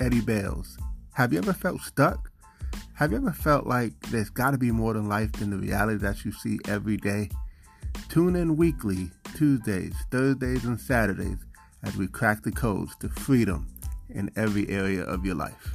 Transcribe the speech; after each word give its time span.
Eddie 0.00 0.22
Bails. 0.22 0.78
Have 1.12 1.32
you 1.32 1.38
ever 1.38 1.52
felt 1.52 1.82
stuck? 1.82 2.30
Have 2.94 3.12
you 3.12 3.18
ever 3.18 3.32
felt 3.32 3.66
like 3.66 3.92
there's 4.08 4.30
got 4.30 4.52
to 4.52 4.58
be 4.58 4.72
more 4.72 4.94
than 4.94 5.08
life 5.08 5.30
than 5.32 5.50
the 5.50 5.58
reality 5.58 5.98
that 5.98 6.24
you 6.24 6.32
see 6.32 6.58
every 6.66 6.96
day? 6.96 7.28
Tune 8.08 8.34
in 8.34 8.56
weekly, 8.56 9.10
Tuesdays, 9.36 9.94
Thursdays, 10.10 10.64
and 10.64 10.80
Saturdays 10.80 11.38
as 11.82 11.96
we 11.96 12.06
crack 12.06 12.42
the 12.42 12.50
codes 12.50 12.96
to 13.00 13.10
freedom 13.10 13.66
in 14.08 14.30
every 14.36 14.68
area 14.70 15.02
of 15.02 15.26
your 15.26 15.34
life. 15.34 15.74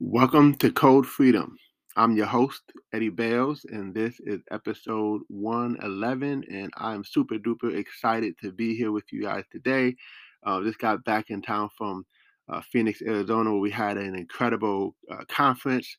Welcome 0.00 0.54
to 0.56 0.72
Code 0.72 1.06
Freedom. 1.06 1.56
I'm 1.98 2.14
your 2.14 2.26
host, 2.26 2.62
Eddie 2.92 3.08
Bails, 3.08 3.64
and 3.70 3.94
this 3.94 4.20
is 4.20 4.42
episode 4.50 5.22
111. 5.28 6.44
And 6.50 6.70
I'm 6.76 7.02
super 7.02 7.36
duper 7.36 7.74
excited 7.74 8.34
to 8.42 8.52
be 8.52 8.76
here 8.76 8.92
with 8.92 9.10
you 9.10 9.22
guys 9.22 9.44
today. 9.50 9.96
Uh, 10.44 10.60
just 10.62 10.78
got 10.78 11.04
back 11.04 11.30
in 11.30 11.40
town 11.40 11.70
from 11.78 12.04
uh, 12.50 12.60
Phoenix, 12.70 13.00
Arizona, 13.00 13.50
where 13.50 13.60
we 13.60 13.70
had 13.70 13.96
an 13.96 14.14
incredible 14.14 14.94
uh, 15.10 15.24
conference 15.30 15.96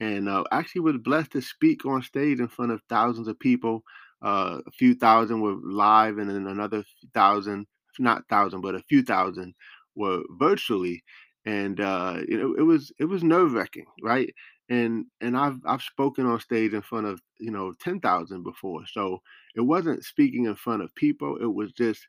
and 0.00 0.28
uh, 0.28 0.44
actually 0.52 0.82
was 0.82 0.98
blessed 0.98 1.32
to 1.32 1.40
speak 1.40 1.86
on 1.86 2.02
stage 2.02 2.40
in 2.40 2.48
front 2.48 2.70
of 2.70 2.82
thousands 2.90 3.26
of 3.26 3.40
people. 3.40 3.82
Uh, 4.20 4.58
a 4.66 4.70
few 4.72 4.94
thousand 4.94 5.40
were 5.40 5.56
live, 5.64 6.18
and 6.18 6.28
then 6.28 6.46
another 6.46 6.84
thousand, 7.14 7.66
not 7.98 8.22
thousand, 8.28 8.60
but 8.60 8.74
a 8.74 8.82
few 8.82 9.02
thousand 9.02 9.54
were 9.96 10.20
virtually 10.38 11.02
and 11.48 11.80
uh, 11.80 12.18
you 12.28 12.36
know 12.36 12.54
it 12.58 12.62
was 12.62 12.92
it 12.98 13.06
was 13.06 13.22
nerve 13.22 13.54
wracking, 13.54 13.86
right? 14.02 14.32
And 14.68 15.06
and 15.20 15.36
I've 15.36 15.58
I've 15.66 15.82
spoken 15.82 16.26
on 16.26 16.40
stage 16.40 16.72
in 16.74 16.82
front 16.82 17.06
of 17.06 17.20
you 17.38 17.50
know 17.50 17.72
ten 17.80 18.00
thousand 18.00 18.42
before, 18.42 18.86
so 18.86 19.22
it 19.54 19.62
wasn't 19.62 20.04
speaking 20.04 20.44
in 20.46 20.56
front 20.56 20.82
of 20.82 20.94
people. 20.94 21.36
It 21.40 21.52
was 21.52 21.72
just 21.72 22.06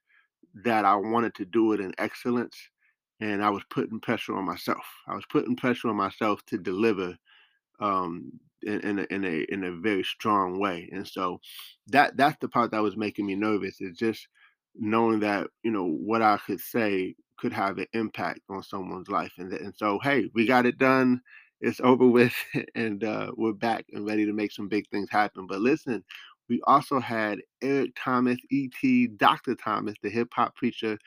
that 0.63 0.85
I 0.85 0.95
wanted 0.95 1.35
to 1.35 1.45
do 1.45 1.73
it 1.73 1.79
in 1.79 1.93
excellence, 1.97 2.57
and 3.21 3.43
I 3.43 3.49
was 3.49 3.63
putting 3.69 3.99
pressure 3.99 4.35
on 4.35 4.45
myself. 4.45 4.85
I 5.07 5.15
was 5.15 5.25
putting 5.31 5.55
pressure 5.55 5.89
on 5.89 5.95
myself 5.95 6.45
to 6.47 6.57
deliver 6.57 7.17
um, 7.79 8.31
in, 8.63 8.79
in 8.81 8.99
a, 8.99 9.03
in 9.09 9.25
a 9.25 9.45
in 9.53 9.63
a 9.63 9.71
very 9.71 10.03
strong 10.03 10.59
way, 10.59 10.89
and 10.91 11.07
so 11.07 11.39
that 11.87 12.17
that's 12.17 12.37
the 12.41 12.49
part 12.49 12.71
that 12.71 12.83
was 12.83 12.97
making 12.97 13.25
me 13.25 13.35
nervous. 13.35 13.79
Is 13.81 13.97
just 13.97 14.27
knowing 14.75 15.19
that 15.21 15.47
you 15.63 15.71
know 15.71 15.85
what 15.85 16.21
I 16.21 16.37
could 16.45 16.59
say 16.59 17.15
could 17.37 17.53
have 17.53 17.77
an 17.77 17.87
impact 17.93 18.41
on 18.49 18.63
someone's 18.63 19.09
life, 19.09 19.33
and 19.37 19.53
and 19.53 19.73
so 19.75 19.99
hey, 20.03 20.29
we 20.33 20.45
got 20.45 20.65
it 20.65 20.77
done 20.77 21.21
it's 21.61 21.81
over 21.81 22.07
with 22.07 22.33
and 22.75 23.03
uh, 23.03 23.31
we're 23.35 23.53
back 23.53 23.85
and 23.93 24.05
ready 24.05 24.25
to 24.25 24.33
make 24.33 24.51
some 24.51 24.67
big 24.67 24.87
things 24.89 25.09
happen. 25.09 25.47
But 25.47 25.61
listen, 25.61 26.03
we 26.47 26.61
also 26.65 26.99
had 26.99 27.39
Eric 27.61 27.91
Thomas, 27.95 28.39
E.T., 28.49 29.07
Dr. 29.17 29.55
Thomas, 29.55 29.95
the 30.01 30.09
hip 30.09 30.29
hop 30.33 30.55
preacher 30.55 30.97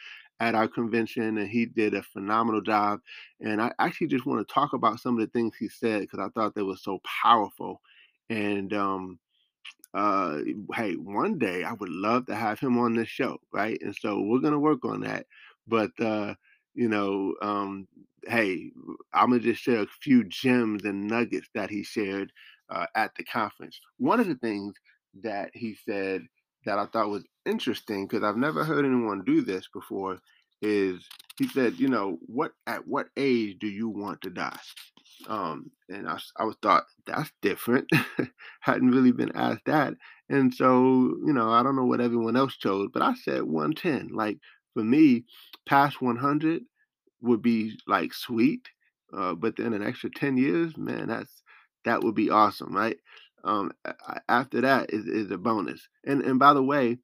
at 0.40 0.54
our 0.54 0.68
convention, 0.68 1.38
and 1.38 1.48
he 1.48 1.66
did 1.66 1.94
a 1.94 2.02
phenomenal 2.02 2.60
job. 2.60 3.00
And 3.40 3.60
I 3.60 3.72
actually 3.78 4.08
just 4.08 4.26
want 4.26 4.46
to 4.46 4.54
talk 4.54 4.72
about 4.72 5.00
some 5.00 5.14
of 5.14 5.20
the 5.20 5.30
things 5.32 5.54
he 5.58 5.68
said 5.68 6.02
because 6.02 6.18
I 6.20 6.28
thought 6.30 6.54
they 6.54 6.62
were 6.62 6.76
so 6.76 7.00
powerful. 7.22 7.80
And 8.30 8.72
um, 8.72 9.18
uh, 9.94 10.38
hey, 10.74 10.94
one 10.94 11.38
day 11.38 11.64
I 11.64 11.72
would 11.74 11.90
love 11.90 12.26
to 12.26 12.34
have 12.34 12.58
him 12.58 12.78
on 12.78 12.94
this 12.94 13.08
show, 13.08 13.38
right? 13.52 13.78
And 13.82 13.94
so 13.94 14.20
we're 14.20 14.40
gonna 14.40 14.58
work 14.58 14.84
on 14.84 15.00
that. 15.02 15.26
But 15.66 15.90
uh, 16.00 16.34
you 16.74 16.88
know, 16.88 17.34
um, 17.42 17.86
hey, 18.26 18.70
I'm 19.12 19.30
gonna 19.30 19.40
just 19.40 19.62
share 19.62 19.82
a 19.82 19.86
few 20.02 20.24
gems 20.24 20.84
and 20.84 21.06
nuggets 21.08 21.48
that 21.54 21.70
he 21.70 21.82
shared 21.84 22.32
uh, 22.70 22.86
at 22.94 23.12
the 23.16 23.24
conference. 23.24 23.78
One 23.98 24.20
of 24.20 24.28
the 24.28 24.36
things 24.36 24.74
that 25.22 25.50
he 25.54 25.76
said 25.88 26.22
that 26.64 26.78
I 26.78 26.86
thought 26.86 27.10
was 27.10 27.24
interesting 27.44 28.06
because 28.06 28.24
I've 28.24 28.36
never 28.36 28.64
heard 28.64 28.84
anyone 28.84 29.22
do 29.24 29.42
this 29.42 29.68
before 29.72 30.18
is 30.62 31.04
he 31.38 31.48
said, 31.48 31.78
you 31.78 31.88
know, 31.88 32.18
what 32.26 32.52
at 32.66 32.86
what 32.86 33.08
age 33.16 33.58
do 33.60 33.66
you 33.66 33.88
want 33.88 34.20
to 34.22 34.30
die? 34.30 34.58
Um, 35.28 35.70
and 35.88 36.08
I, 36.08 36.18
I 36.36 36.44
was 36.44 36.56
thought 36.62 36.84
that's 37.06 37.30
different. 37.42 37.88
Hadn't 38.60 38.90
really 38.90 39.12
been 39.12 39.32
asked 39.36 39.66
that, 39.66 39.94
and 40.28 40.52
so 40.54 41.16
you 41.24 41.32
know, 41.32 41.50
I 41.50 41.62
don't 41.62 41.76
know 41.76 41.84
what 41.84 42.00
everyone 42.00 42.36
else 42.36 42.56
chose, 42.56 42.88
but 42.92 43.02
I 43.02 43.14
said 43.14 43.42
110. 43.44 44.08
Like 44.12 44.38
for 44.74 44.84
me, 44.84 45.24
past 45.66 46.00
100 46.00 46.62
would 47.20 47.42
be 47.42 47.78
like 47.86 48.12
sweet, 48.14 48.68
uh, 49.12 49.34
but 49.34 49.56
then 49.56 49.72
an 49.74 49.82
extra 49.82 50.10
10 50.10 50.36
years, 50.36 50.76
man, 50.76 51.08
that's 51.08 51.42
that 51.84 52.02
would 52.02 52.14
be 52.14 52.30
awesome, 52.30 52.74
right? 52.74 52.96
Um, 53.44 53.72
after 54.28 54.60
that 54.60 54.92
is, 54.92 55.06
is 55.06 55.30
a 55.30 55.38
bonus. 55.38 55.88
And 56.04 56.22
and 56.22 56.38
by 56.38 56.54
the 56.54 56.62
way, 56.62 56.98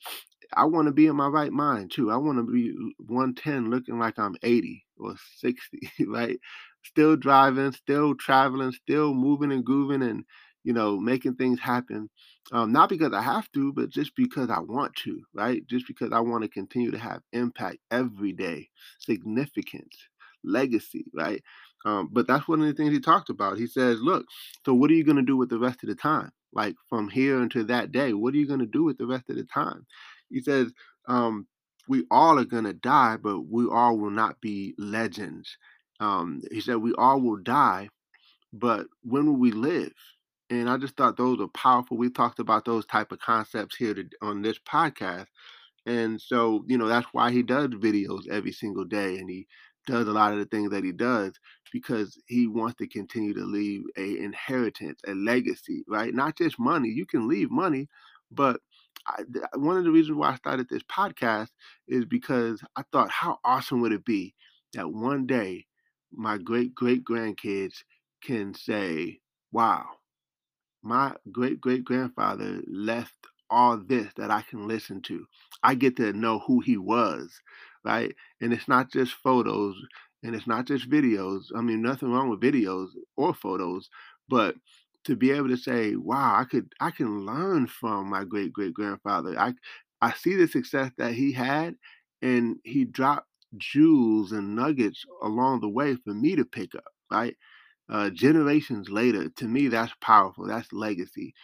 I 0.55 0.65
want 0.65 0.87
to 0.87 0.93
be 0.93 1.06
in 1.06 1.17
my 1.17 1.29
right 1.29 1.53
mind 1.53 1.91
too. 1.93 2.11
I 2.11 2.17
want 2.17 2.39
to 2.39 2.45
be 2.45 2.73
110 3.06 3.71
looking 3.71 3.99
like 3.99 4.19
I'm 4.19 4.37
80 4.43 4.85
or 4.99 5.15
60, 5.37 5.91
right? 6.06 6.39
Still 6.85 7.17
driving, 7.17 7.73
still 7.73 8.15
traveling, 8.15 8.73
still 8.73 9.15
moving 9.15 9.53
and 9.53 9.65
grooving 9.65 10.03
and 10.03 10.25
you 10.65 10.73
know, 10.73 10.99
making 10.99 11.35
things 11.37 11.61
happen. 11.61 12.11
Um, 12.53 12.73
not 12.73 12.89
because 12.89 13.13
I 13.13 13.21
have 13.21 13.51
to, 13.53 13.73
but 13.73 13.91
just 13.91 14.17
because 14.17 14.49
I 14.49 14.59
want 14.61 14.95
to, 15.05 15.23
right? 15.35 15.67
Just 15.67 15.87
because 15.87 16.13
I 16.13 16.21
want 16.21 16.43
to 16.45 16.49
continue 16.49 16.91
to 16.91 16.99
have 16.99 17.21
impact 17.33 17.79
every 17.91 18.33
day, 18.33 18.71
significance, 18.99 19.97
legacy, 20.45 21.05
right? 21.13 21.43
Um, 21.85 22.09
but 22.11 22.27
that's 22.27 22.49
one 22.49 22.61
of 22.61 22.67
the 22.67 22.73
things 22.73 22.93
he 22.93 23.01
talked 23.01 23.29
about. 23.29 23.59
He 23.59 23.67
says, 23.67 24.01
look, 24.01 24.27
so 24.65 24.73
what 24.73 24.91
are 24.91 24.95
you 24.95 25.05
going 25.05 25.17
to 25.17 25.23
do 25.23 25.37
with 25.37 25.51
the 25.51 25.59
rest 25.59 25.83
of 25.83 25.91
the 25.91 25.95
time? 25.95 26.31
Like 26.53 26.75
from 26.89 27.09
here 27.09 27.41
until 27.41 27.67
that 27.67 27.93
day, 27.93 28.15
what 28.15 28.33
are 28.33 28.39
you 28.39 28.47
going 28.47 28.61
to 28.61 28.67
do 28.67 28.83
with 28.83 28.97
the 28.97 29.07
rest 29.07 29.29
of 29.29 29.37
the 29.37 29.45
time? 29.45 29.87
He 30.31 30.41
says, 30.41 30.73
um, 31.07 31.47
we 31.87 32.05
all 32.11 32.39
are 32.39 32.45
going 32.45 32.65
to 32.65 32.73
die, 32.73 33.17
but 33.23 33.41
we 33.41 33.67
all 33.67 33.99
will 33.99 34.11
not 34.11 34.41
be 34.41 34.75
legends. 34.79 35.57
Um, 36.01 36.43
he 36.51 36.61
said, 36.61 36.77
we 36.77 36.95
all 36.95 37.21
will 37.21 37.37
die, 37.37 37.91
but 38.53 38.87
when 39.03 39.27
will 39.27 39.37
we 39.37 39.53
live? 39.53 39.93
And 40.51 40.69
I 40.71 40.77
just 40.79 40.97
thought 40.97 41.17
those 41.17 41.41
are 41.41 41.49
powerful. 41.49 41.97
We 41.97 42.11
talked 42.11 42.39
about 42.39 42.65
those 42.65 42.87
type 42.87 43.13
of 43.13 43.19
concepts 43.21 43.77
here 43.77 43.95
to, 43.95 44.05
on 44.23 44.43
this 44.43 44.59
podcast, 44.59 45.27
and 45.87 46.21
so 46.21 46.65
you 46.69 46.79
know 46.79 46.89
that's 46.89 47.09
why 47.13 47.31
he 47.31 47.43
does 47.43 47.69
videos 47.69 48.29
every 48.29 48.53
single 48.53 48.85
day, 48.85 49.19
and 49.19 49.31
he 49.31 49.47
does 49.87 50.09
a 50.09 50.12
lot 50.12 50.33
of 50.33 50.39
the 50.39 50.45
things 50.47 50.71
that 50.71 50.85
he 50.85 50.93
does 50.93 51.33
because 51.73 52.19
he 52.27 52.47
wants 52.47 52.77
to 52.77 52.87
continue 52.87 53.35
to 53.35 53.45
leave 53.45 53.83
a 53.97 54.19
inheritance, 54.19 55.00
a 55.06 55.15
legacy, 55.15 55.85
right? 55.89 56.15
Not 56.15 56.37
just 56.37 56.59
money. 56.59 56.89
You 56.91 57.06
can 57.06 57.29
leave 57.29 57.51
money, 57.51 57.89
but 58.31 58.61
I, 59.06 59.23
one 59.56 59.77
of 59.79 59.85
the 59.85 59.91
reasons 59.91 60.19
why 60.19 60.33
I 60.33 60.37
started 60.37 60.69
this 60.69 60.83
podcast 60.85 61.49
is 61.87 62.05
because 62.05 62.62
I 62.77 62.83
thought, 62.93 63.11
how 63.11 63.39
awesome 63.44 63.81
would 63.81 63.93
it 63.93 64.05
be 64.05 64.35
that 64.75 64.91
one 64.93 65.27
day 65.27 65.67
my 66.12 66.39
great 66.39 66.75
great 66.75 67.05
grandkids 67.05 67.83
can 68.23 68.55
say, 68.55 69.21
"Wow, 69.53 69.87
my 70.83 71.15
great 71.33 71.61
great 71.61 71.85
grandfather 71.85 72.61
left 72.67 73.15
all 73.51 73.79
this 73.79 74.13
that 74.17 74.31
I 74.31 74.43
can 74.43 74.69
listen 74.69 75.01
to. 75.03 75.27
I 75.63 75.75
get 75.75 75.97
to 75.97 76.13
know 76.13 76.41
who 76.41 76.61
he 76.61 76.77
was, 76.77 77.41
right? 77.85 78.15
And 78.41 78.53
it's 78.53 78.69
not 78.69 78.93
just 78.93 79.15
photos 79.15 79.75
and 80.23 80.35
it's 80.35 80.47
not 80.47 80.67
just 80.67 80.91
videos. 80.91 81.45
I 81.57 81.61
mean, 81.63 81.81
nothing 81.83 82.11
wrong 82.13 82.29
with 82.29 82.41
videos 82.41 82.89
or 83.17 83.33
photos, 83.35 83.89
but 84.29 84.57
to 85.05 85.17
be 85.17 85.31
able 85.31 85.49
to 85.49 85.57
say, 85.57 85.97
"Wow, 85.97 86.37
I 86.39 86.45
could 86.45 86.73
I 86.81 86.91
can 86.91 87.25
learn 87.25 87.67
from 87.67 88.11
my 88.11 88.25
great 88.25 88.53
great 88.53 88.75
grandfather." 88.75 89.39
I 89.39 89.55
I 90.01 90.13
see 90.13 90.35
the 90.35 90.47
success 90.49 90.91
that 90.99 91.15
he 91.15 91.33
had, 91.33 91.77
and 92.23 92.59
he 92.65 92.85
dropped 92.85 93.29
jewels 93.57 94.33
and 94.33 94.55
nuggets 94.55 95.05
along 95.23 95.61
the 95.61 95.69
way 95.69 95.97
for 95.97 96.13
me 96.15 96.37
to 96.37 96.45
pick 96.45 96.75
up, 96.75 96.85
right? 97.11 97.37
Uh, 97.90 98.11
generations 98.11 98.90
later, 98.90 99.29
to 99.31 99.46
me, 99.46 99.69
that's 99.69 99.93
powerful. 100.00 100.46
That's 100.46 100.73
legacy. 100.73 101.35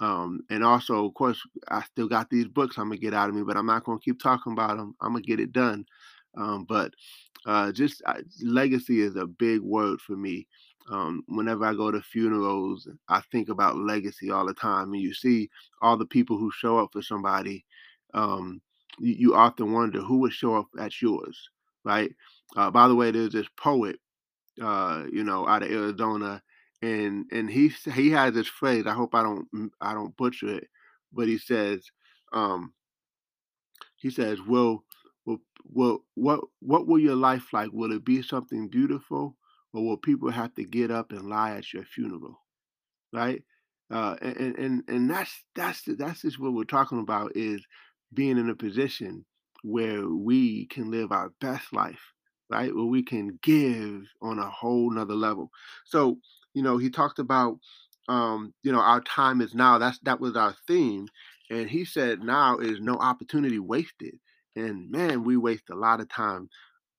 Um, 0.00 0.40
and 0.50 0.64
also, 0.64 1.06
of 1.06 1.14
course, 1.14 1.40
I 1.68 1.82
still 1.82 2.08
got 2.08 2.28
these 2.28 2.48
books 2.48 2.78
I'm 2.78 2.88
gonna 2.88 2.96
get 2.98 3.14
out 3.14 3.28
of 3.28 3.34
me, 3.34 3.42
but 3.42 3.56
I'm 3.56 3.66
not 3.66 3.84
gonna 3.84 4.00
keep 4.00 4.20
talking 4.20 4.52
about 4.52 4.76
them. 4.76 4.94
I'm 5.00 5.12
gonna 5.12 5.22
get 5.22 5.40
it 5.40 5.52
done. 5.52 5.86
Um, 6.36 6.64
but 6.68 6.92
uh, 7.46 7.72
just 7.72 8.02
uh, 8.06 8.20
legacy 8.42 9.00
is 9.00 9.16
a 9.16 9.26
big 9.26 9.60
word 9.60 10.00
for 10.00 10.16
me. 10.16 10.46
Um, 10.90 11.22
whenever 11.28 11.64
I 11.64 11.74
go 11.74 11.90
to 11.90 12.02
funerals, 12.02 12.88
I 13.08 13.22
think 13.32 13.48
about 13.48 13.76
legacy 13.76 14.30
all 14.30 14.46
the 14.46 14.54
time. 14.54 14.92
And 14.92 15.00
you 15.00 15.14
see 15.14 15.48
all 15.80 15.96
the 15.96 16.06
people 16.06 16.36
who 16.36 16.50
show 16.50 16.78
up 16.78 16.90
for 16.92 17.02
somebody. 17.02 17.64
Um, 18.12 18.60
you, 18.98 19.14
you 19.14 19.34
often 19.34 19.72
wonder 19.72 20.00
who 20.00 20.18
would 20.18 20.32
show 20.32 20.56
up 20.56 20.66
at 20.78 21.00
yours, 21.00 21.48
right? 21.84 22.12
Uh, 22.56 22.70
by 22.70 22.88
the 22.88 22.94
way, 22.94 23.10
there's 23.10 23.32
this 23.32 23.48
poet 23.56 23.98
uh, 24.60 25.04
you 25.12 25.24
know, 25.24 25.46
out 25.48 25.62
of 25.62 25.70
Arizona, 25.70 26.42
and 26.82 27.26
and 27.32 27.50
he 27.50 27.68
he 27.94 28.10
has 28.10 28.34
this 28.34 28.48
phrase. 28.48 28.86
I 28.86 28.92
hope 28.92 29.14
I 29.14 29.22
don't 29.22 29.72
I 29.80 29.94
don't 29.94 30.16
butcher 30.16 30.58
it, 30.58 30.68
but 31.12 31.28
he 31.28 31.38
says, 31.38 31.84
um, 32.32 32.72
he 33.96 34.10
says, 34.10 34.40
"Will 34.42 34.84
will 35.24 35.40
will 35.64 36.04
what 36.14 36.40
what 36.60 36.86
will 36.86 36.98
your 36.98 37.16
life 37.16 37.52
like? 37.52 37.70
Will 37.72 37.92
it 37.92 38.04
be 38.04 38.22
something 38.22 38.68
beautiful, 38.68 39.36
or 39.72 39.84
will 39.84 39.96
people 39.96 40.30
have 40.30 40.54
to 40.54 40.64
get 40.64 40.90
up 40.90 41.12
and 41.12 41.28
lie 41.28 41.52
at 41.56 41.72
your 41.72 41.84
funeral?" 41.84 42.40
right? 43.12 43.42
Uh, 43.90 44.16
and 44.22 44.56
and 44.58 44.82
and 44.88 45.10
that's 45.10 45.32
that's 45.54 45.82
that's 45.98 46.22
just 46.22 46.40
what 46.40 46.52
we're 46.52 46.64
talking 46.64 47.00
about 47.00 47.32
is 47.36 47.64
being 48.12 48.38
in 48.38 48.50
a 48.50 48.54
position 48.54 49.24
where 49.62 50.08
we 50.08 50.66
can 50.66 50.90
live 50.90 51.12
our 51.12 51.30
best 51.40 51.72
life, 51.72 52.12
right? 52.54 52.74
Where 52.74 52.84
we 52.84 53.02
can 53.02 53.38
give 53.42 54.06
on 54.22 54.38
a 54.38 54.48
whole 54.48 54.90
nother 54.90 55.14
level. 55.14 55.50
So 55.84 56.18
you 56.54 56.62
know, 56.62 56.78
he 56.78 56.88
talked 56.90 57.18
about 57.18 57.58
um, 58.08 58.54
you 58.62 58.72
know 58.72 58.80
our 58.80 59.00
time 59.02 59.40
is 59.40 59.54
now. 59.54 59.78
That's 59.78 59.98
that 60.00 60.20
was 60.20 60.36
our 60.36 60.54
theme, 60.66 61.08
and 61.50 61.68
he 61.68 61.84
said 61.84 62.20
now 62.22 62.58
is 62.58 62.80
no 62.80 62.94
opportunity 62.94 63.58
wasted. 63.58 64.18
And 64.56 64.90
man, 64.90 65.24
we 65.24 65.36
waste 65.36 65.70
a 65.70 65.74
lot 65.74 66.00
of 66.00 66.08
time 66.08 66.48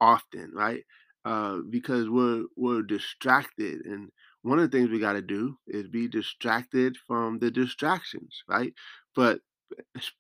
often, 0.02 0.52
right? 0.54 0.84
Uh, 1.24 1.60
because 1.70 2.10
we're 2.10 2.44
we're 2.56 2.84
distracted 2.84 3.86
and 3.86 4.12
one 4.44 4.60
of 4.60 4.70
the 4.70 4.78
things 4.78 4.92
we 4.92 5.00
got 5.00 5.14
to 5.14 5.24
do 5.24 5.58
is 5.68 5.88
be 5.88 6.08
distracted 6.08 6.96
from 7.08 7.40
the 7.40 7.50
distractions, 7.50 8.44
right? 8.48 8.74
But 9.16 9.40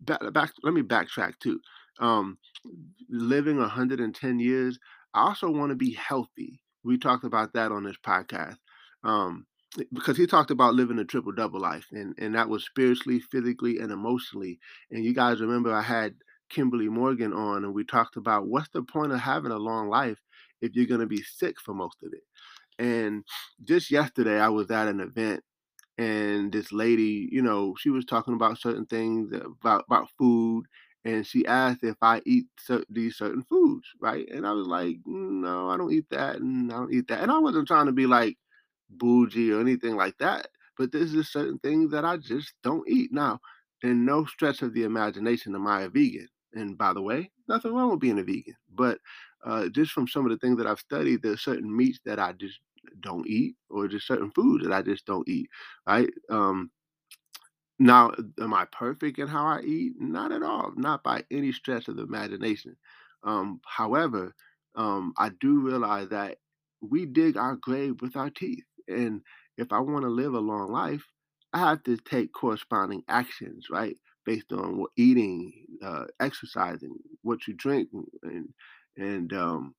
back, 0.02 0.20
back 0.34 0.52
let 0.64 0.74
me 0.74 0.82
backtrack 0.82 1.38
too. 1.40 1.60
Um, 2.00 2.38
living 3.10 3.58
110 3.58 4.40
years, 4.40 4.80
I 5.16 5.28
also 5.28 5.50
want 5.50 5.72
to 5.72 5.76
be 5.76 5.94
healthy. 5.94 6.62
We 6.84 6.98
talked 7.00 7.24
about 7.24 7.54
that 7.54 7.72
on 7.72 7.84
this 7.86 7.98
podcast. 8.06 8.58
Um, 9.04 9.48
because 9.94 10.18
he 10.18 10.28
talked 10.28 10.52
about 10.52 10.76
living 10.76 11.00
a 11.00 11.06
triple 11.06 11.34
double 11.34 11.60
life, 11.60 11.88
and, 11.92 12.16
and 12.18 12.36
that 12.36 12.50
was 12.50 12.66
spiritually, 12.66 13.20
physically, 13.20 13.80
and 13.80 13.92
emotionally. 13.92 14.60
And 14.92 15.04
you 15.04 15.14
guys 15.14 15.42
remember 15.42 15.74
I 15.74 15.82
had 15.82 16.16
Kimberly 16.50 16.90
Morgan 16.90 17.34
on, 17.34 17.66
and 17.66 17.74
we 17.74 17.84
talked 17.84 18.18
about 18.18 18.48
what's 18.48 18.70
the 18.70 18.84
point 18.84 19.12
of 19.14 19.20
having 19.20 19.52
a 19.52 19.58
long 19.58 19.90
life 19.90 20.20
if 20.62 20.76
you're 20.76 20.86
going 20.86 21.02
to 21.02 21.08
be 21.08 21.24
sick 21.24 21.60
for 21.60 21.74
most 21.74 21.98
of 22.04 22.14
it. 22.14 22.24
And 22.80 23.24
just 23.64 23.92
yesterday, 23.92 24.40
I 24.40 24.50
was 24.50 24.72
at 24.72 24.88
an 24.88 25.02
event, 25.02 25.44
and 25.98 26.52
this 26.52 26.72
lady, 26.72 27.30
you 27.32 27.42
know, 27.42 27.76
she 27.80 27.90
was 27.90 28.06
talking 28.06 28.34
about 28.34 28.60
certain 28.60 28.86
things 28.86 29.34
about 29.34 29.86
about 29.90 30.10
food, 30.18 30.66
and 31.06 31.26
she 31.28 31.46
asked 31.48 31.84
if 31.84 31.98
I 32.02 32.22
eat 32.26 32.48
these 32.90 33.18
certain 33.18 33.44
foods, 33.44 33.88
right? 34.02 34.28
And 34.32 34.46
I 34.48 34.54
was 34.54 34.68
like, 34.68 34.98
"Mm, 35.08 35.42
no, 35.44 35.70
I 35.70 35.78
don't 35.78 35.94
eat 35.94 36.10
that, 36.12 36.38
and 36.38 36.72
I 36.74 36.78
don't 36.78 36.94
eat 36.94 37.08
that. 37.10 37.22
And 37.22 37.32
I 37.32 37.40
wasn't 37.40 37.68
trying 37.68 37.88
to 37.88 37.94
be 37.94 38.08
like 38.08 38.38
bougie 38.90 39.52
or 39.52 39.62
anything 39.62 39.96
like 39.96 40.18
that, 40.20 40.48
but 40.78 40.92
there's 40.92 41.14
just 41.14 41.32
certain 41.32 41.60
things 41.60 41.92
that 41.92 42.06
I 42.06 42.18
just 42.18 42.54
don't 42.64 42.88
eat. 42.90 43.12
Now, 43.14 43.40
in 43.84 44.06
no 44.06 44.26
stretch 44.26 44.62
of 44.62 44.74
the 44.74 44.84
imagination 44.84 45.56
am 45.56 45.68
I 45.68 45.84
a 45.84 45.90
vegan. 45.90 46.28
And 46.54 46.78
by 46.78 46.94
the 46.94 47.02
way, 47.02 47.32
nothing 47.48 47.74
wrong 47.74 47.92
with 47.92 48.00
being 48.00 48.20
a 48.20 48.24
vegan. 48.24 48.56
But 48.74 49.00
uh, 49.46 49.68
just 49.70 49.92
from 49.92 50.08
some 50.08 50.26
of 50.26 50.32
the 50.32 50.38
things 50.38 50.58
that 50.58 50.68
I've 50.68 50.80
studied, 50.80 51.22
there's 51.22 51.42
certain 51.44 51.76
meats 51.76 52.00
that 52.06 52.20
I 52.20 52.34
just 52.34 52.60
don't 53.02 53.28
eat, 53.28 53.56
or 53.70 53.88
just 53.88 54.08
certain 54.08 54.32
foods 54.32 54.64
that 54.64 54.74
I 54.74 54.82
just 54.82 55.06
don't 55.06 55.28
eat. 55.28 55.50
Right? 55.88 56.10
Um, 56.30 56.72
now, 57.80 58.12
am 58.40 58.54
I 58.54 58.66
perfect 58.72 59.20
in 59.20 59.28
how 59.28 59.46
I 59.46 59.62
eat? 59.62 59.94
Not 60.00 60.32
at 60.32 60.44
all. 60.44 60.72
Not 60.76 61.04
by 61.04 61.24
any 61.32 61.52
stretch 61.52 61.88
of 61.88 61.98
the 61.98 62.04
imagination. 62.04 62.78
Um, 63.24 63.60
however, 63.66 64.34
um, 64.76 65.14
I 65.18 65.30
do 65.42 65.60
realize 65.60 66.10
that 66.10 66.38
we 66.82 67.06
dig 67.06 67.38
our 67.38 67.56
grave 67.56 68.02
with 68.02 68.16
our 68.16 68.30
teeth. 68.30 68.64
And 68.88 69.22
if 69.58 69.74
I 69.74 69.80
want 69.80 70.04
to 70.04 70.10
live 70.10 70.34
a 70.34 70.40
long 70.40 70.72
life, 70.72 71.04
I 71.54 71.60
have 71.60 71.84
to 71.84 71.98
take 71.98 72.34
corresponding 72.34 73.04
actions, 73.10 73.68
right? 73.72 73.98
Based 74.26 74.52
on 74.54 74.78
what 74.78 74.92
eating, 74.98 75.54
uh, 75.84 76.06
exercising, 76.20 76.96
what 77.24 77.48
you 77.48 77.54
drink, 77.56 77.90
and 78.24 78.50
and 78.98 79.34
um, 79.34 79.74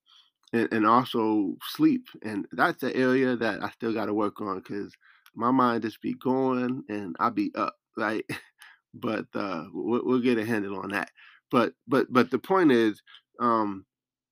and, 0.54 0.68
and 0.72 0.86
also 0.86 1.56
sleep. 1.70 2.06
And 2.24 2.46
that's 2.52 2.80
the 2.82 2.96
area 2.96 3.36
that 3.36 3.62
I 3.64 3.70
still 3.70 3.94
got 3.94 4.06
to 4.06 4.14
work 4.14 4.40
on 4.42 4.58
because 4.60 4.92
my 5.36 5.52
mind 5.52 5.84
just 5.84 6.02
be 6.02 6.14
going 6.14 6.84
and 6.90 7.16
I 7.20 7.30
be 7.30 7.52
up, 7.56 7.76
right? 7.96 8.24
but 8.94 9.26
uh, 9.34 9.64
we'll, 9.72 10.04
we'll 10.04 10.20
get 10.20 10.38
a 10.38 10.44
handle 10.44 10.78
on 10.78 10.90
that. 10.90 11.10
But 11.50 11.74
but 11.86 12.06
but 12.10 12.30
the 12.30 12.38
point 12.38 12.72
is, 12.72 13.00
um, 13.40 13.84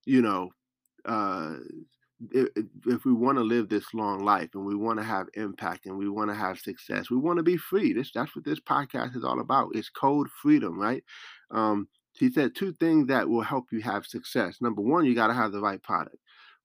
you 0.04 0.22
know, 0.22 0.50
uh, 1.04 1.56
if, 2.30 2.48
if 2.86 3.04
we 3.04 3.12
want 3.12 3.38
to 3.38 3.44
live 3.44 3.68
this 3.68 3.92
long 3.94 4.24
life 4.24 4.50
and 4.54 4.64
we 4.64 4.74
want 4.74 4.98
to 4.98 5.04
have 5.04 5.26
impact 5.34 5.86
and 5.86 5.96
we 5.96 6.08
want 6.08 6.30
to 6.30 6.34
have 6.34 6.58
success, 6.58 7.10
we 7.10 7.16
want 7.16 7.38
to 7.38 7.42
be 7.42 7.56
free. 7.56 7.92
This 7.92 8.10
that's 8.14 8.34
what 8.34 8.44
this 8.44 8.60
podcast 8.60 9.16
is 9.16 9.24
all 9.24 9.40
about. 9.40 9.70
It's 9.74 9.90
code 9.90 10.28
freedom, 10.42 10.78
right? 10.78 11.04
Um, 11.50 11.88
he 12.12 12.30
said 12.30 12.54
two 12.54 12.72
things 12.72 13.08
that 13.08 13.28
will 13.28 13.42
help 13.42 13.66
you 13.72 13.80
have 13.82 14.06
success. 14.06 14.58
Number 14.60 14.82
one, 14.82 15.04
you 15.04 15.14
got 15.14 15.28
to 15.28 15.34
have 15.34 15.52
the 15.52 15.60
right 15.60 15.82
product, 15.82 16.16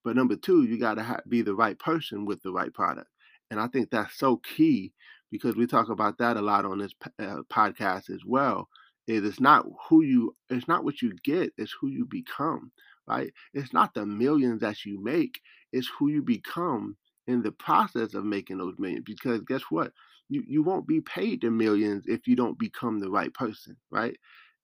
but 0.03 0.15
number 0.15 0.35
two, 0.35 0.63
you 0.63 0.79
got 0.79 0.95
to 0.95 1.03
ha- 1.03 1.21
be 1.27 1.41
the 1.41 1.55
right 1.55 1.77
person 1.77 2.25
with 2.25 2.41
the 2.43 2.51
right 2.51 2.73
product. 2.73 3.07
And 3.51 3.59
I 3.59 3.67
think 3.67 3.89
that's 3.89 4.17
so 4.17 4.37
key 4.37 4.93
because 5.31 5.55
we 5.55 5.67
talk 5.67 5.89
about 5.89 6.17
that 6.19 6.37
a 6.37 6.41
lot 6.41 6.65
on 6.65 6.79
this 6.79 6.93
uh, 7.19 7.41
podcast 7.51 8.09
as 8.09 8.21
well. 8.25 8.69
Is 9.07 9.23
it's 9.23 9.39
not 9.39 9.65
who 9.89 10.03
you, 10.03 10.35
it's 10.49 10.67
not 10.67 10.83
what 10.83 11.01
you 11.01 11.13
get, 11.23 11.51
it's 11.57 11.75
who 11.79 11.87
you 11.87 12.05
become 12.05 12.71
right? 13.07 13.33
It's 13.53 13.73
not 13.73 13.93
the 13.95 14.05
millions 14.05 14.61
that 14.61 14.85
you 14.85 15.03
make, 15.03 15.41
it's 15.71 15.89
who 15.97 16.09
you 16.09 16.21
become 16.21 16.95
in 17.25 17.41
the 17.41 17.51
process 17.51 18.13
of 18.13 18.23
making 18.23 18.59
those 18.59 18.75
millions. 18.77 19.03
Because 19.05 19.41
guess 19.47 19.63
what? 19.69 19.91
You 20.29 20.43
you 20.47 20.61
won't 20.61 20.87
be 20.87 21.01
paid 21.01 21.41
the 21.41 21.49
millions 21.49 22.05
if 22.07 22.27
you 22.27 22.35
don't 22.35 22.59
become 22.59 22.99
the 22.99 23.09
right 23.09 23.33
person, 23.33 23.75
right? 23.89 24.15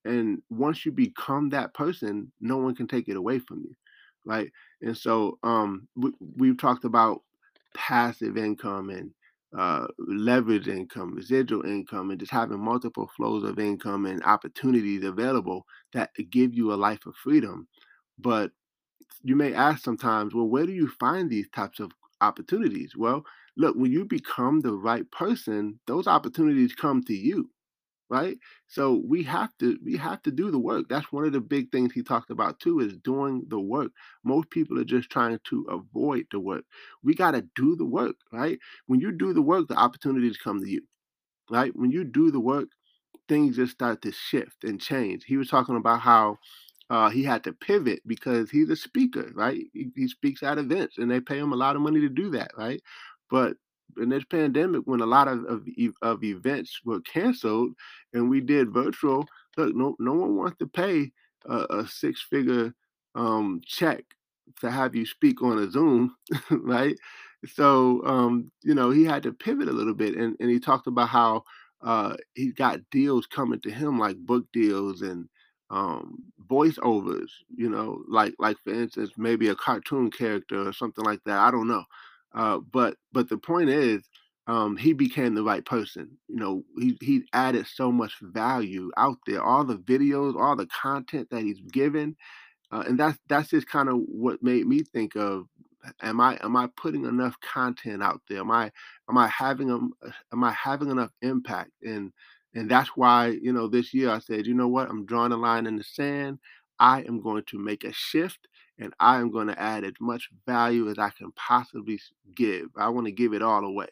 And 0.03 0.41
once 0.49 0.85
you 0.85 0.91
become 0.91 1.49
that 1.49 1.73
person, 1.73 2.31
no 2.39 2.57
one 2.57 2.75
can 2.75 2.87
take 2.87 3.09
it 3.09 3.17
away 3.17 3.39
from 3.39 3.61
you, 3.61 3.73
right? 4.25 4.51
And 4.81 4.95
so 4.95 5.39
um 5.43 5.87
we, 5.95 6.11
we've 6.37 6.57
talked 6.57 6.85
about 6.85 7.21
passive 7.73 8.37
income 8.37 8.89
and 8.89 9.11
uh, 9.57 9.87
leverage 9.99 10.67
income, 10.67 11.13
residual 11.15 11.65
income, 11.65 12.11
and 12.11 12.19
just 12.19 12.31
having 12.31 12.59
multiple 12.59 13.09
flows 13.15 13.43
of 13.43 13.59
income 13.59 14.05
and 14.05 14.23
opportunities 14.23 15.03
available 15.03 15.65
that 15.93 16.11
give 16.29 16.53
you 16.53 16.73
a 16.73 16.75
life 16.75 17.05
of 17.05 17.15
freedom 17.15 17.67
but 18.19 18.51
you 19.23 19.35
may 19.35 19.53
ask 19.53 19.83
sometimes, 19.83 20.33
well, 20.33 20.47
where 20.47 20.65
do 20.65 20.71
you 20.71 20.87
find 20.99 21.29
these 21.29 21.49
types 21.49 21.79
of 21.79 21.91
opportunities? 22.21 22.95
Well, 22.95 23.25
look, 23.57 23.75
when 23.75 23.91
you 23.91 24.05
become 24.05 24.61
the 24.61 24.73
right 24.73 25.09
person, 25.11 25.79
those 25.87 26.07
opportunities 26.07 26.73
come 26.75 27.03
to 27.03 27.13
you, 27.13 27.49
right? 28.09 28.37
So 28.67 29.01
we 29.07 29.23
have 29.23 29.51
to 29.59 29.77
we 29.83 29.97
have 29.97 30.21
to 30.23 30.31
do 30.31 30.51
the 30.51 30.59
work. 30.59 30.85
That's 30.89 31.11
one 31.11 31.25
of 31.25 31.33
the 31.33 31.41
big 31.41 31.71
things 31.71 31.93
he 31.93 32.03
talked 32.03 32.29
about 32.31 32.59
too 32.59 32.79
is 32.79 32.97
doing 32.97 33.43
the 33.47 33.59
work. 33.59 33.91
Most 34.23 34.49
people 34.49 34.79
are 34.79 34.83
just 34.85 35.09
trying 35.09 35.39
to 35.49 35.65
avoid 35.69 36.27
the 36.31 36.39
work. 36.39 36.65
We 37.03 37.15
got 37.15 37.31
to 37.31 37.45
do 37.55 37.75
the 37.75 37.85
work, 37.85 38.15
right? 38.31 38.59
When 38.87 38.99
you 38.99 39.11
do 39.11 39.33
the 39.33 39.41
work, 39.41 39.67
the 39.67 39.75
opportunities 39.77 40.37
come 40.37 40.59
to 40.61 40.69
you, 40.69 40.81
right? 41.49 41.75
When 41.75 41.91
you 41.91 42.03
do 42.03 42.31
the 42.31 42.39
work, 42.39 42.69
things 43.29 43.57
just 43.57 43.73
start 43.73 44.01
to 44.03 44.11
shift 44.11 44.63
and 44.63 44.81
change. 44.81 45.25
He 45.25 45.37
was 45.37 45.49
talking 45.49 45.77
about 45.77 46.01
how 46.01 46.37
uh, 46.89 47.09
he 47.09 47.23
had 47.23 47.43
to 47.45 47.53
pivot 47.53 48.01
because 48.07 48.51
he's 48.51 48.69
a 48.69 48.75
speaker, 48.75 49.31
right? 49.35 49.65
He, 49.73 49.89
he 49.95 50.07
speaks 50.07 50.43
at 50.43 50.57
events, 50.59 50.97
and 50.99 51.11
they 51.11 51.21
pay 51.21 51.39
him 51.39 51.53
a 51.53 51.57
lot 51.57 51.75
of 51.75 51.83
money 51.83 52.01
to 52.01 52.09
do 52.09 52.31
that, 52.31 52.51
right? 52.57 52.81
But 53.31 53.57
in 53.97 54.09
this 54.09 54.23
pandemic, 54.25 54.81
when 54.85 55.01
a 55.01 55.05
lot 55.05 55.27
of 55.27 55.43
of, 55.45 55.67
of 56.01 56.23
events 56.23 56.79
were 56.85 57.01
canceled 57.01 57.71
and 58.13 58.29
we 58.29 58.41
did 58.41 58.71
virtual, 58.73 59.25
look, 59.57 59.75
no 59.75 59.95
no 59.99 60.13
one 60.13 60.35
wants 60.35 60.57
to 60.59 60.67
pay 60.67 61.11
a, 61.45 61.65
a 61.69 61.87
six 61.87 62.21
figure 62.21 62.73
um, 63.15 63.61
check 63.65 64.03
to 64.61 64.71
have 64.71 64.95
you 64.95 65.05
speak 65.05 65.41
on 65.41 65.59
a 65.59 65.69
Zoom, 65.69 66.15
right? 66.51 66.95
So 67.45 68.01
um, 68.05 68.51
you 68.63 68.73
know 68.75 68.89
he 68.91 69.03
had 69.05 69.23
to 69.23 69.33
pivot 69.33 69.67
a 69.67 69.73
little 69.73 69.93
bit, 69.93 70.15
and 70.15 70.35
and 70.39 70.49
he 70.49 70.59
talked 70.59 70.87
about 70.87 71.09
how 71.09 71.43
uh, 71.81 72.15
he 72.33 72.51
got 72.51 72.79
deals 72.91 73.27
coming 73.27 73.59
to 73.61 73.71
him 73.71 73.99
like 73.99 74.17
book 74.17 74.45
deals 74.53 75.01
and 75.01 75.27
um 75.71 76.17
voiceovers 76.47 77.29
you 77.55 77.67
know 77.67 78.03
like 78.07 78.35
like 78.37 78.55
for 78.63 78.71
instance 78.71 79.09
maybe 79.17 79.47
a 79.47 79.55
cartoon 79.55 80.11
character 80.11 80.67
or 80.67 80.71
something 80.71 81.03
like 81.03 81.19
that 81.25 81.39
i 81.39 81.49
don't 81.49 81.67
know 81.67 81.83
Uh, 82.35 82.59
but 82.71 82.97
but 83.13 83.29
the 83.29 83.37
point 83.37 83.69
is, 83.69 84.03
um, 84.47 84.77
he 84.77 84.93
became 84.93 85.35
the 85.35 85.43
right 85.43 85.65
person. 85.65 86.09
You 86.27 86.37
know, 86.37 86.63
he 86.79 86.97
he 87.01 87.23
added 87.33 87.67
so 87.67 87.91
much 87.91 88.13
value 88.21 88.91
out 88.97 89.17
there. 89.27 89.43
All 89.43 89.63
the 89.63 89.77
videos, 89.77 90.35
all 90.39 90.55
the 90.55 90.67
content 90.67 91.29
that 91.31 91.43
he's 91.43 91.61
given, 91.61 92.15
uh, 92.71 92.83
and 92.87 92.99
that's 92.99 93.17
that's 93.27 93.49
just 93.49 93.67
kind 93.67 93.89
of 93.89 93.97
what 94.07 94.43
made 94.43 94.67
me 94.67 94.81
think 94.83 95.15
of 95.15 95.47
am 96.01 96.19
i 96.19 96.37
am 96.43 96.55
i 96.57 96.67
putting 96.77 97.05
enough 97.05 97.35
content 97.41 98.03
out 98.03 98.21
there 98.29 98.39
am 98.39 98.51
i 98.51 98.71
am 99.09 99.17
i 99.17 99.27
having 99.27 99.71
a, 99.71 99.75
am 100.33 100.43
i 100.43 100.51
having 100.51 100.89
enough 100.89 101.11
impact 101.21 101.71
and 101.83 102.11
and 102.55 102.69
that's 102.69 102.89
why 102.95 103.27
you 103.27 103.53
know 103.53 103.67
this 103.67 103.93
year 103.93 104.09
i 104.09 104.19
said 104.19 104.45
you 104.47 104.53
know 104.53 104.67
what 104.67 104.89
i'm 104.89 105.05
drawing 105.05 105.31
a 105.31 105.37
line 105.37 105.67
in 105.67 105.75
the 105.77 105.83
sand 105.83 106.39
i 106.79 107.01
am 107.03 107.21
going 107.21 107.43
to 107.47 107.59
make 107.59 107.83
a 107.83 107.93
shift 107.93 108.47
and 108.79 108.93
i 108.99 109.17
am 109.17 109.31
going 109.31 109.47
to 109.47 109.59
add 109.59 109.83
as 109.83 109.93
much 109.99 110.29
value 110.45 110.89
as 110.89 110.99
i 110.99 111.09
can 111.09 111.31
possibly 111.33 111.99
give 112.35 112.67
i 112.77 112.87
want 112.89 113.05
to 113.05 113.11
give 113.11 113.33
it 113.33 113.41
all 113.41 113.63
away 113.65 113.87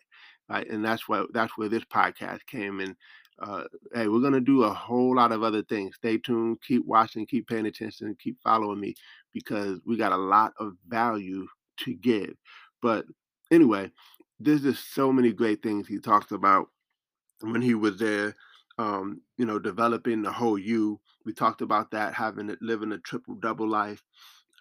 right 0.50 0.70
and 0.70 0.84
that's 0.84 1.08
why 1.08 1.24
that's 1.34 1.58
where 1.58 1.70
this 1.70 1.86
podcast 1.86 2.46
came 2.48 2.80
and 2.80 2.96
uh, 3.40 3.64
hey, 3.94 4.08
we're 4.08 4.22
gonna 4.22 4.40
do 4.40 4.64
a 4.64 4.74
whole 4.74 5.16
lot 5.16 5.32
of 5.32 5.44
other 5.44 5.64
things. 5.64 5.96
Stay 5.96 6.18
tuned, 6.18 6.62
keep 6.62 6.86
watching, 6.86 7.26
keep 7.26 7.48
paying 7.48 7.66
attention, 7.66 8.16
keep 8.22 8.38
following 8.44 8.80
me 8.80 8.96
because 9.34 9.80
we 9.86 9.98
got 9.98 10.12
a 10.12 10.18
lot 10.18 10.54
of 10.60 10.74
value 10.88 11.48
to 11.80 11.94
give. 11.96 12.36
But 12.82 13.06
anyway, 13.52 13.92
there's 14.40 14.62
just 14.62 14.94
so 14.94 15.12
many 15.12 15.32
great 15.34 15.64
things 15.64 15.88
he 15.88 16.00
talks 16.00 16.32
about 16.32 16.68
when 17.42 17.62
he 17.62 17.76
was 17.76 17.98
there. 17.98 18.36
Um, 18.80 19.22
you 19.38 19.46
know, 19.46 19.60
developing 19.60 20.22
the 20.22 20.32
whole 20.32 20.58
you. 20.58 21.00
We 21.26 21.34
talked 21.34 21.62
about 21.62 21.92
that, 21.92 22.14
having 22.14 22.50
it, 22.50 22.60
living 22.62 22.92
a 22.92 22.98
triple 22.98 23.36
double 23.36 23.68
life. 23.68 24.02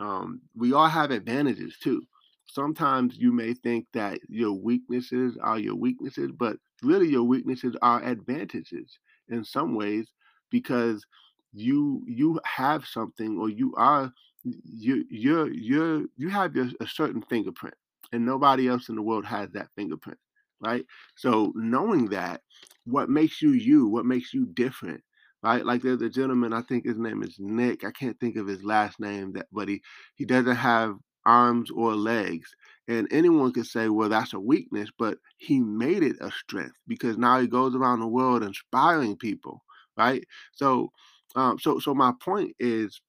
Um, 0.00 0.40
we 0.54 0.72
all 0.72 0.88
have 0.88 1.10
advantages 1.10 1.76
too. 1.82 2.02
Sometimes 2.46 3.16
you 3.16 3.32
may 3.32 3.54
think 3.54 3.86
that 3.94 4.18
your 4.28 4.52
weaknesses 4.52 5.38
are 5.40 5.58
your 5.58 5.76
weaknesses, 5.76 6.30
but 6.36 6.56
really 6.82 7.08
your 7.08 7.22
weaknesses 7.24 7.76
are 7.82 8.02
advantages 8.02 8.98
in 9.28 9.44
some 9.44 9.74
ways 9.74 10.12
because 10.50 11.04
you 11.52 12.02
you 12.06 12.40
have 12.44 12.84
something 12.86 13.38
or 13.38 13.48
you 13.48 13.74
are 13.76 14.12
you 14.44 15.04
you're 15.10 15.52
you're 15.52 16.04
you 16.16 16.28
have 16.28 16.56
your, 16.56 16.68
a 16.80 16.86
certain 16.86 17.22
fingerprint 17.22 17.74
and 18.12 18.24
nobody 18.24 18.68
else 18.68 18.88
in 18.88 18.96
the 18.96 19.02
world 19.02 19.24
has 19.24 19.50
that 19.52 19.68
fingerprint 19.76 20.18
right? 20.60 20.86
So 21.16 21.52
knowing 21.56 22.06
that 22.10 22.40
what 22.84 23.10
makes 23.10 23.42
you 23.42 23.50
you 23.50 23.86
what 23.88 24.06
makes 24.06 24.32
you 24.32 24.46
different 24.46 25.02
right 25.42 25.64
like 25.66 25.82
there's 25.82 26.02
a 26.02 26.08
gentleman 26.08 26.52
i 26.52 26.62
think 26.62 26.84
his 26.84 26.98
name 26.98 27.22
is 27.22 27.36
nick 27.38 27.84
i 27.84 27.90
can't 27.90 28.18
think 28.20 28.36
of 28.36 28.46
his 28.46 28.62
last 28.62 29.00
name 29.00 29.32
that 29.32 29.46
but 29.52 29.68
he 29.68 29.80
he 30.16 30.24
doesn't 30.24 30.56
have 30.56 30.96
arms 31.24 31.70
or 31.70 31.94
legs. 31.94 32.50
And 32.88 33.06
anyone 33.12 33.52
could 33.52 33.66
say, 33.66 33.88
well, 33.88 34.08
that's 34.08 34.32
a 34.32 34.40
weakness, 34.40 34.90
but 34.98 35.18
he 35.36 35.60
made 35.60 36.02
it 36.02 36.16
a 36.20 36.32
strength 36.32 36.74
because 36.88 37.16
now 37.16 37.38
he 37.40 37.46
goes 37.46 37.76
around 37.76 38.00
the 38.00 38.08
world 38.08 38.42
inspiring 38.42 39.16
people, 39.16 39.62
right? 39.96 40.24
So, 40.50 40.90
um, 41.36 41.60
so, 41.60 41.78
so 41.78 41.94
my 41.94 42.12
point 42.20 42.56
is, 42.58 43.00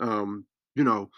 um, 0.00 0.46
you 0.74 0.84
know, 0.84 1.10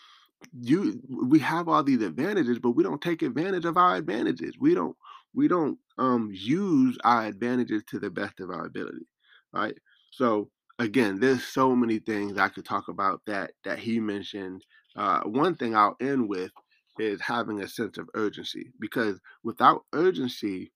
you 0.60 1.00
we 1.28 1.38
have 1.40 1.68
all 1.68 1.82
these 1.82 2.02
advantages, 2.02 2.58
but 2.58 2.72
we 2.72 2.82
don't 2.82 3.02
take 3.02 3.22
advantage 3.22 3.64
of 3.64 3.76
our 3.76 3.96
advantages. 3.96 4.54
We 4.60 4.74
don't 4.74 4.96
we 5.34 5.48
don't 5.48 5.78
um 5.98 6.30
use 6.32 6.98
our 7.04 7.26
advantages 7.26 7.82
to 7.90 7.98
the 7.98 8.10
best 8.10 8.40
of 8.40 8.50
our 8.50 8.66
ability, 8.66 9.06
right? 9.52 9.76
So 10.16 10.50
again, 10.78 11.20
there's 11.20 11.44
so 11.44 11.76
many 11.76 11.98
things 11.98 12.38
I 12.38 12.48
could 12.48 12.64
talk 12.64 12.88
about 12.88 13.20
that 13.26 13.52
that 13.64 13.78
he 13.78 14.00
mentioned 14.00 14.64
uh, 14.96 15.20
one 15.24 15.54
thing 15.56 15.76
I'll 15.76 15.96
end 16.00 16.28
with 16.28 16.52
is 16.98 17.20
having 17.20 17.60
a 17.60 17.68
sense 17.68 17.98
of 17.98 18.08
urgency 18.14 18.72
because 18.80 19.20
without 19.44 19.84
urgency, 19.92 20.72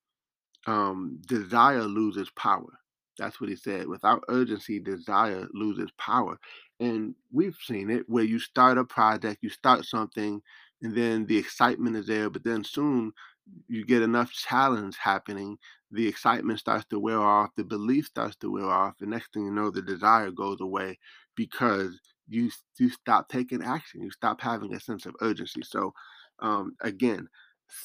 um, 0.67 1.21
desire 1.27 1.85
loses 1.85 2.31
power. 2.37 2.81
That's 3.19 3.41
what 3.41 3.51
he 3.51 3.57
said. 3.57 3.89
Without 3.89 4.25
urgency, 4.29 4.81
desire 4.81 5.49
loses 5.55 5.91
power. 5.99 6.39
And 6.81 7.15
we've 7.33 7.57
seen 7.67 7.91
it 7.91 8.05
where 8.09 8.25
you 8.25 8.39
start 8.39 8.79
a 8.79 8.85
project, 8.85 9.39
you 9.43 9.51
start 9.51 9.85
something, 9.87 10.43
and 10.83 10.97
then 10.97 11.27
the 11.27 11.39
excitement 11.39 11.97
is 11.97 12.07
there, 12.07 12.31
but 12.31 12.45
then 12.45 12.65
soon 12.65 13.13
you 13.69 13.85
get 13.85 14.03
enough 14.03 14.33
challenge 14.33 14.97
happening, 15.03 15.59
the 15.91 16.07
excitement 16.07 16.59
starts 16.61 16.85
to 16.91 16.99
wear 17.01 17.21
off, 17.21 17.51
the 17.57 17.65
belief 17.65 18.07
starts 18.07 18.37
to 18.37 18.51
wear 18.51 18.67
off, 18.67 18.95
the 19.01 19.07
next 19.07 19.33
thing 19.33 19.45
you 19.45 19.53
know, 19.53 19.71
the 19.71 19.83
desire 19.83 20.31
goes 20.31 20.61
away 20.61 20.99
because 21.37 21.99
you 22.29 22.51
you 22.79 22.89
stop 22.91 23.29
taking 23.29 23.63
action. 23.63 24.03
You 24.03 24.11
stop 24.11 24.41
having 24.41 24.75
a 24.75 24.81
sense 24.81 25.07
of 25.07 25.17
urgency. 25.21 25.63
So, 25.65 25.93
um, 26.41 26.77
again, 26.83 27.29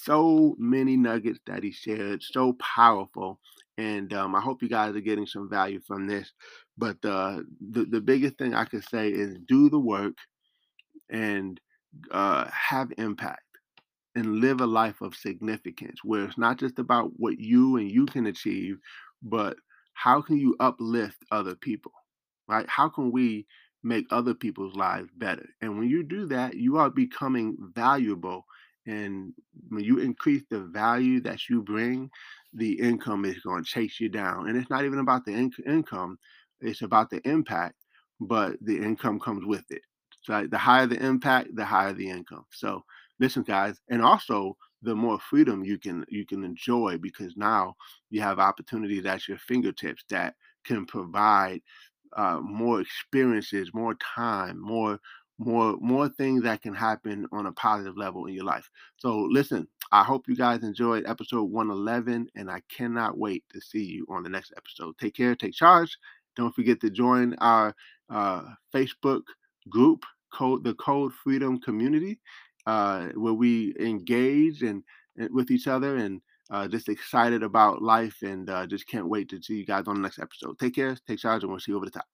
so 0.03 0.55
many 0.59 0.97
nuggets 0.97 1.39
that 1.47 1.63
he 1.63 1.71
shared, 1.71 2.21
so 2.23 2.53
powerful, 2.53 3.39
and 3.77 4.13
um, 4.13 4.35
I 4.35 4.41
hope 4.41 4.61
you 4.61 4.69
guys 4.69 4.95
are 4.95 5.01
getting 5.01 5.25
some 5.27 5.49
value 5.49 5.81
from 5.87 6.07
this. 6.07 6.31
But 6.77 6.97
uh, 7.03 7.41
the 7.71 7.85
the 7.85 8.01
biggest 8.01 8.37
thing 8.37 8.53
I 8.53 8.65
could 8.65 8.83
say 8.85 9.09
is 9.09 9.37
do 9.47 9.69
the 9.69 9.79
work 9.79 10.15
and 11.09 11.59
uh, 12.11 12.49
have 12.51 12.91
impact 12.97 13.41
and 14.15 14.39
live 14.39 14.61
a 14.61 14.65
life 14.65 15.01
of 15.01 15.15
significance 15.15 15.99
where 16.03 16.25
it's 16.25 16.37
not 16.37 16.57
just 16.57 16.79
about 16.79 17.11
what 17.17 17.39
you 17.39 17.77
and 17.77 17.91
you 17.91 18.05
can 18.05 18.27
achieve, 18.27 18.77
but 19.23 19.57
how 19.93 20.21
can 20.21 20.37
you 20.37 20.55
uplift 20.59 21.17
other 21.31 21.55
people, 21.55 21.91
right? 22.47 22.67
How 22.69 22.89
can 22.89 23.11
we 23.11 23.45
make 23.85 24.07
other 24.09 24.33
people's 24.33 24.75
lives 24.75 25.09
better. 25.15 25.47
And 25.61 25.77
when 25.77 25.87
you 25.87 26.03
do 26.03 26.25
that, 26.27 26.55
you 26.55 26.77
are 26.77 26.89
becoming 26.89 27.55
valuable. 27.75 28.43
And 28.87 29.31
when 29.69 29.83
you 29.83 29.99
increase 29.99 30.43
the 30.49 30.61
value 30.61 31.21
that 31.21 31.47
you 31.49 31.61
bring, 31.61 32.09
the 32.53 32.73
income 32.79 33.25
is 33.25 33.39
going 33.39 33.63
to 33.63 33.69
chase 33.69 33.99
you 33.99 34.09
down. 34.09 34.49
And 34.49 34.57
it's 34.57 34.69
not 34.71 34.85
even 34.85 34.99
about 34.99 35.23
the 35.25 35.33
in- 35.33 35.51
income, 35.67 36.17
it's 36.61 36.81
about 36.81 37.11
the 37.11 37.21
impact, 37.29 37.75
but 38.19 38.55
the 38.61 38.77
income 38.77 39.19
comes 39.19 39.45
with 39.45 39.65
it. 39.69 39.81
So 40.21 40.47
the 40.49 40.57
higher 40.57 40.87
the 40.87 41.03
impact, 41.03 41.49
the 41.55 41.65
higher 41.65 41.93
the 41.93 42.09
income. 42.09 42.45
So 42.51 42.83
listen, 43.19 43.43
guys, 43.43 43.79
and 43.89 44.01
also 44.01 44.57
the 44.81 44.95
more 44.95 45.19
freedom 45.19 45.63
you 45.63 45.77
can 45.77 46.05
you 46.09 46.25
can 46.25 46.43
enjoy 46.43 46.97
because 47.01 47.35
now 47.35 47.75
you 48.09 48.21
have 48.21 48.39
opportunities 48.39 49.05
at 49.05 49.27
your 49.27 49.37
fingertips 49.37 50.03
that 50.09 50.35
can 50.63 50.85
provide 50.85 51.61
uh, 52.15 52.39
more 52.41 52.81
experiences, 52.81 53.71
more 53.73 53.95
time, 53.95 54.59
more 54.59 54.99
more 55.37 55.77
more 55.81 56.07
things 56.09 56.43
that 56.43 56.61
can 56.61 56.73
happen 56.73 57.27
on 57.31 57.45
a 57.47 57.51
positive 57.51 57.97
level 57.97 58.25
in 58.25 58.33
your 58.33 58.45
life. 58.45 58.69
So 58.97 59.17
listen, 59.17 59.67
I 59.91 60.03
hope 60.03 60.27
you 60.27 60.35
guys 60.35 60.63
enjoyed 60.63 61.05
episode 61.07 61.43
111 61.43 62.29
and 62.35 62.49
I 62.49 62.61
cannot 62.69 63.17
wait 63.17 63.43
to 63.53 63.61
see 63.61 63.83
you 63.83 64.05
on 64.09 64.23
the 64.23 64.29
next 64.29 64.53
episode. 64.55 64.97
Take 64.97 65.15
care, 65.15 65.35
take 65.35 65.53
charge. 65.53 65.97
Don't 66.35 66.55
forget 66.55 66.79
to 66.81 66.89
join 66.89 67.33
our 67.35 67.75
uh, 68.09 68.43
Facebook 68.73 69.23
group, 69.69 70.03
code 70.33 70.63
the 70.63 70.73
Code 70.75 71.13
Freedom 71.13 71.59
Community, 71.59 72.19
uh, 72.65 73.07
where 73.15 73.33
we 73.33 73.75
engage 73.79 74.61
and, 74.61 74.83
and 75.17 75.33
with 75.33 75.51
each 75.51 75.67
other 75.67 75.97
and 75.97 76.21
uh, 76.49 76.67
just 76.67 76.89
excited 76.89 77.43
about 77.43 77.81
life 77.81 78.17
and 78.21 78.49
uh, 78.49 78.65
just 78.67 78.87
can't 78.87 79.09
wait 79.09 79.29
to 79.29 79.41
see 79.41 79.55
you 79.55 79.65
guys 79.65 79.85
on 79.87 79.95
the 79.95 80.01
next 80.01 80.19
episode. 80.19 80.57
Take 80.59 80.75
care, 80.75 80.95
take 81.07 81.19
charge, 81.19 81.43
and 81.43 81.51
we'll 81.51 81.59
see 81.59 81.71
you 81.71 81.77
over 81.77 81.85
the 81.85 81.91
top. 81.91 82.05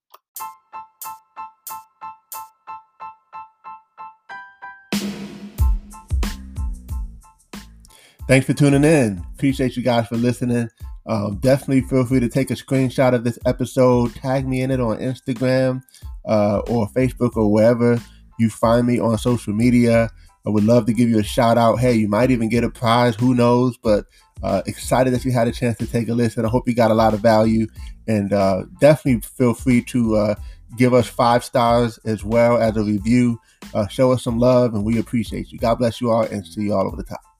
Thanks 8.27 8.45
for 8.45 8.53
tuning 8.53 8.85
in. 8.85 9.21
Appreciate 9.33 9.75
you 9.75 9.83
guys 9.83 10.07
for 10.07 10.15
listening. 10.15 10.69
Um, 11.05 11.37
definitely 11.39 11.81
feel 11.81 12.05
free 12.05 12.21
to 12.21 12.29
take 12.29 12.51
a 12.51 12.53
screenshot 12.53 13.13
of 13.13 13.23
this 13.25 13.37
episode, 13.45 14.15
tag 14.15 14.47
me 14.47 14.61
in 14.61 14.71
it 14.71 14.79
on 14.79 14.99
Instagram 14.99 15.81
uh, 16.25 16.59
or 16.59 16.87
Facebook 16.89 17.35
or 17.35 17.51
wherever 17.51 17.99
you 18.39 18.49
find 18.49 18.87
me 18.87 18.99
on 18.99 19.17
social 19.17 19.53
media. 19.53 20.09
I 20.45 20.49
would 20.49 20.63
love 20.63 20.85
to 20.87 20.93
give 20.93 21.09
you 21.09 21.19
a 21.19 21.23
shout 21.23 21.57
out. 21.57 21.79
Hey, 21.79 21.93
you 21.93 22.07
might 22.07 22.31
even 22.31 22.49
get 22.49 22.63
a 22.63 22.69
prize. 22.69 23.15
Who 23.15 23.35
knows? 23.35 23.77
But 23.77 24.05
uh, 24.43 24.61
excited 24.65 25.13
that 25.13 25.23
you 25.23 25.31
had 25.31 25.47
a 25.47 25.51
chance 25.51 25.77
to 25.77 25.87
take 25.87 26.09
a 26.09 26.13
listen. 26.13 26.45
I 26.45 26.49
hope 26.49 26.67
you 26.67 26.73
got 26.73 26.91
a 26.91 26.95
lot 26.95 27.13
of 27.13 27.19
value, 27.19 27.67
and 28.07 28.33
uh, 28.33 28.63
definitely 28.79 29.21
feel 29.21 29.53
free 29.53 29.83
to 29.85 30.15
uh, 30.15 30.35
give 30.77 30.93
us 30.93 31.07
five 31.07 31.43
stars 31.43 31.99
as 32.05 32.23
well 32.23 32.57
as 32.57 32.75
a 32.75 32.83
review. 32.83 33.39
Uh, 33.73 33.87
show 33.87 34.11
us 34.11 34.23
some 34.23 34.39
love, 34.39 34.73
and 34.73 34.83
we 34.83 34.97
appreciate 34.97 35.51
you. 35.51 35.59
God 35.59 35.75
bless 35.75 36.01
you 36.01 36.09
all, 36.09 36.23
and 36.23 36.45
see 36.45 36.63
you 36.63 36.73
all 36.73 36.87
over 36.87 36.97
the 36.97 37.03
top. 37.03 37.30